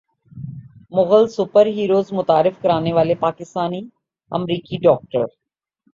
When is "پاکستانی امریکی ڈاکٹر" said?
3.19-5.25